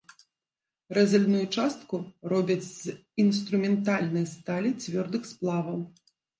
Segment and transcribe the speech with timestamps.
[0.97, 1.95] Рэзальную частку
[2.33, 5.89] робяць з інструментальнай сталі, цвёрдых сплаваў.